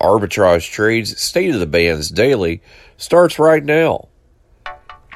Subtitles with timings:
[0.00, 2.62] Arbitrage Trades State of the Bands Daily
[2.96, 4.08] starts right now.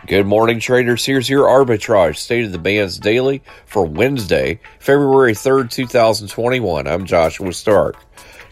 [0.07, 1.07] Good morning, traders.
[1.07, 6.87] Here's your Arbitrage State of the Bands Daily for Wednesday, February 3rd, 2021.
[6.87, 7.97] I'm Joshua Stark.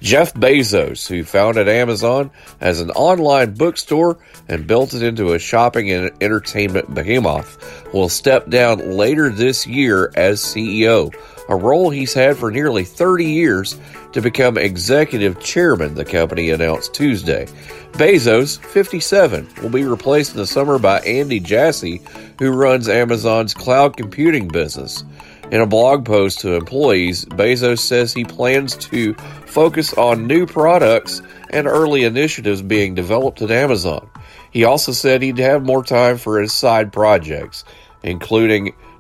[0.01, 4.19] Jeff Bezos, who founded Amazon as an online bookstore
[4.49, 10.11] and built it into a shopping and entertainment behemoth, will step down later this year
[10.17, 11.15] as CEO,
[11.49, 13.79] a role he's had for nearly 30 years
[14.13, 17.47] to become executive chairman, the company announced Tuesday.
[17.93, 22.01] Bezos, 57, will be replaced in the summer by Andy Jassy,
[22.39, 25.05] who runs Amazon's cloud computing business.
[25.51, 29.13] In a blog post to employees, Bezos says he plans to
[29.47, 34.09] focus on new products and early initiatives being developed at Amazon.
[34.51, 37.65] He also said he'd have more time for his side projects,
[38.03, 38.75] including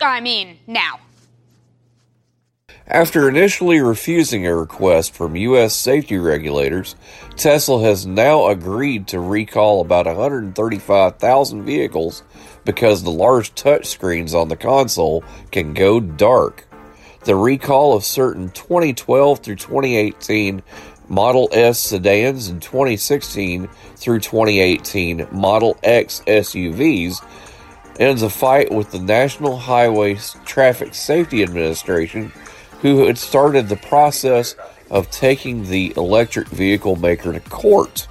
[0.00, 1.00] I mean, now.
[2.88, 5.74] After initially refusing a request from U.S.
[5.74, 6.94] safety regulators,
[7.34, 12.22] Tesla has now agreed to recall about 135,000 vehicles
[12.64, 16.64] because the large touchscreens on the console can go dark.
[17.24, 20.62] The recall of certain 2012 through 2018
[21.08, 27.20] Model S sedans and 2016 through 2018 Model X SUVs
[27.98, 32.32] ends a fight with the National Highway Traffic Safety Administration
[32.80, 34.54] who had started the process
[34.90, 38.06] of taking the electric vehicle maker to court.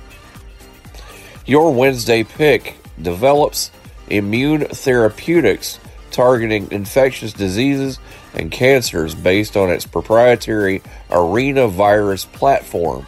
[1.45, 3.71] Your Wednesday pick develops
[4.09, 5.79] immune therapeutics
[6.11, 7.99] targeting infectious diseases
[8.33, 13.05] and cancers based on its proprietary arenavirus platform.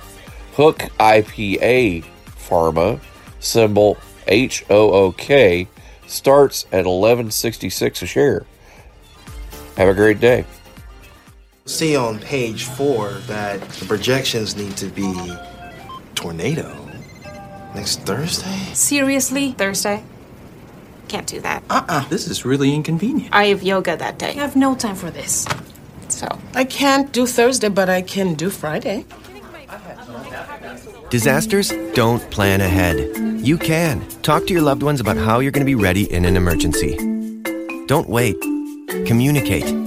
[0.54, 3.00] Hook IPA Pharma,
[3.40, 5.68] symbol HOOK,
[6.07, 8.45] starts at 1166 a share.
[9.75, 10.45] Have a great day.
[11.66, 15.13] See on page four that the projections need to be
[16.16, 16.88] tornado
[17.75, 18.57] next Thursday.
[18.73, 19.51] Seriously?
[19.51, 20.03] Thursday?
[21.07, 21.63] Can't do that.
[21.69, 22.07] Uh-uh.
[22.09, 23.34] This is really inconvenient.
[23.34, 24.31] I have yoga that day.
[24.31, 25.45] I have no time for this.
[26.09, 29.06] So, I can't do Thursday, but I can do Friday.
[31.09, 32.97] Disasters don't plan ahead.
[33.40, 34.06] You can.
[34.23, 36.97] Talk to your loved ones about how you're going to be ready in an emergency.
[37.85, 38.35] Don't wait.
[39.06, 39.87] Communicate.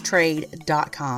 [0.00, 1.17] trade.com.